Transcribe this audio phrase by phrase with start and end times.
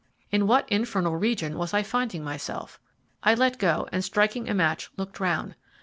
[0.31, 2.79] In what infernal region was I finding myself?
[3.21, 5.53] I let go and, striking a match, looked round.